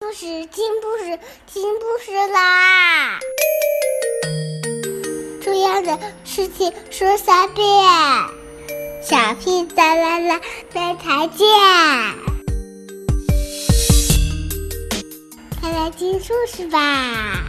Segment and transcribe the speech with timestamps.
[0.00, 3.18] 故事听故事听故事啦！
[5.42, 7.66] 重要的事情说三遍，
[9.02, 10.40] 小屁哒啦啦，
[10.72, 11.48] 明天见！
[15.60, 17.44] 快来听故事吧！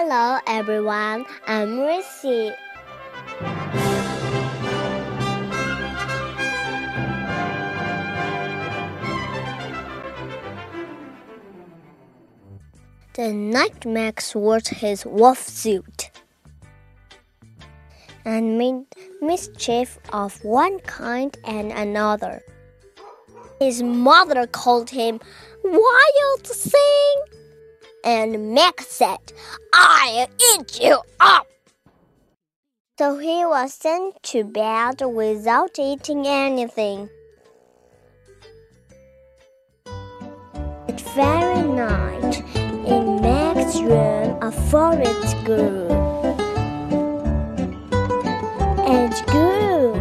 [0.00, 2.54] Hello everyone, I'm Rissy.
[13.14, 16.12] The night Max wore his wolf suit
[18.24, 18.84] and made
[19.20, 22.40] mischief of one kind and another.
[23.58, 25.18] His mother called him
[25.64, 27.37] Wild Thing
[28.04, 29.32] and Max said,
[29.72, 31.46] I'll eat you up.
[32.98, 37.08] So he was sent to bed without eating anything.
[39.84, 45.88] That very night, in Max's room, a forest grew.
[48.84, 49.94] And grew.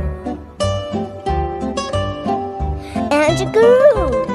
[3.11, 4.26] And grew.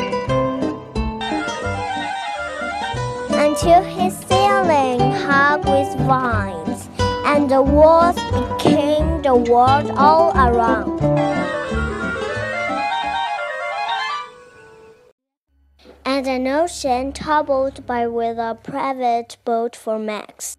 [3.63, 6.89] Until his ceiling hung with vines,
[7.25, 11.01] and the walls became the world all around.
[16.05, 20.57] And an ocean troubled by with a private boat for Max,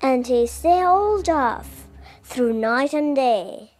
[0.00, 1.88] and he sailed off
[2.22, 3.72] through night and day,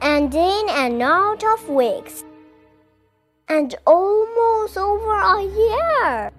[0.00, 2.24] and in and out of weeks,
[3.46, 6.32] and almost over a year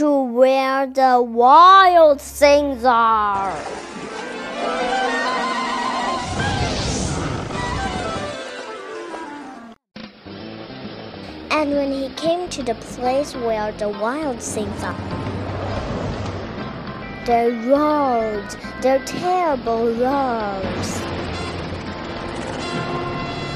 [0.00, 3.54] to where the wild things are.
[11.50, 14.96] And when he came to the place where the wild things are,
[17.26, 20.90] they roared their terrible roars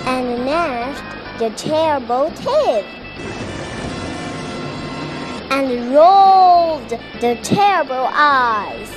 [0.04, 3.43] and gnashed their terrible teeth
[5.50, 6.90] and rolled
[7.20, 8.90] the terrible eyes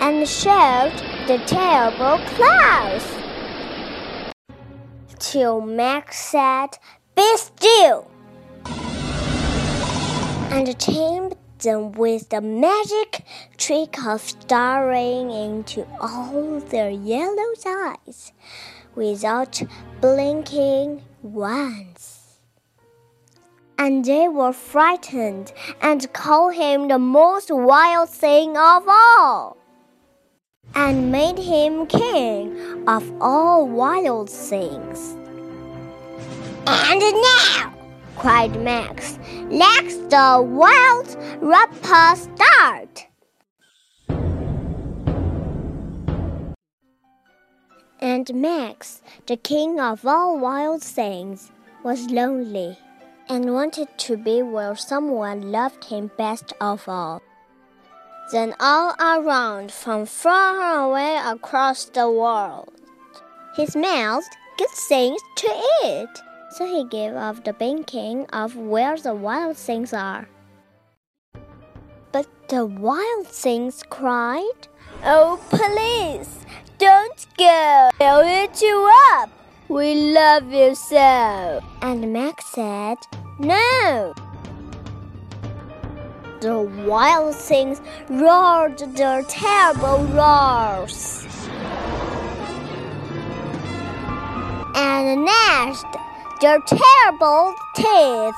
[0.00, 0.92] and showed
[1.26, 3.06] the terrible claws.
[5.18, 6.68] Till Max said,
[7.14, 8.10] Be still!
[10.50, 13.24] And tamed them with the magic
[13.56, 18.32] trick of staring into all their yellow eyes
[18.94, 19.62] without
[20.00, 22.11] blinking once
[23.78, 29.56] and they were frightened and called him the most wild thing of all,
[30.74, 35.16] and made him king of all wild things.
[36.66, 37.74] And now,
[38.16, 39.18] cried Max,
[39.50, 43.06] let's the wild rapper start.
[48.00, 51.50] And Max, the king of all wild things,
[51.84, 52.76] was lonely
[53.28, 57.22] and wanted to be where someone loved him best of all.
[58.30, 62.72] Then all around, from far away across the world,
[63.56, 64.24] he smelled
[64.56, 65.48] good things to
[65.84, 66.22] eat.
[66.52, 70.28] So he gave up the thinking of where the wild things are.
[72.12, 74.68] But the wild things cried,
[75.04, 76.46] Oh, please,
[76.78, 77.90] don't go.
[78.00, 79.30] I'll eat you up.
[79.68, 81.60] We love you so.
[81.80, 82.98] And Max said,
[83.38, 84.14] No.
[86.40, 87.80] The wild things
[88.10, 91.24] roared their terrible roars
[94.74, 95.86] and gnashed
[96.40, 98.34] their terrible teeth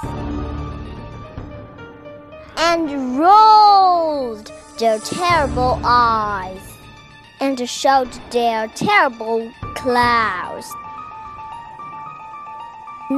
[2.58, 6.76] and rolled their terrible eyes
[7.40, 10.70] and showed their terrible claws.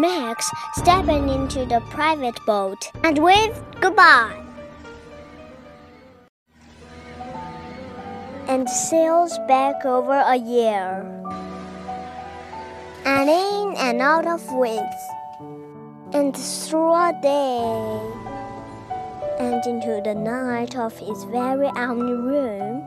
[0.00, 4.42] Max stepped into the private boat and waved goodbye.
[8.46, 11.00] And sails back over a year.
[13.06, 15.02] And in and out of winds.
[16.12, 18.00] And through a day.
[19.38, 22.82] And into the night of his very own room.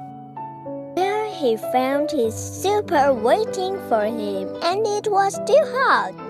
[0.95, 6.28] There he found his super waiting for him, and it was too hot